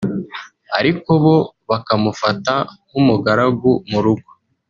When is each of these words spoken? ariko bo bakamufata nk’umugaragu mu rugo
ariko 0.79 1.09
bo 1.23 1.37
bakamufata 1.69 2.53
nk’umugaragu 2.87 3.71
mu 3.89 3.99
rugo 4.05 4.29